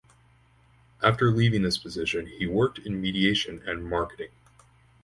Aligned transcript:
After 1.03 1.29
leaving 1.31 1.61
this 1.61 1.77
position, 1.77 2.25
he 2.25 2.47
worked 2.47 2.79
in 2.79 2.99
mediation 2.99 3.61
and 3.67 3.85
marketing. 3.85 4.31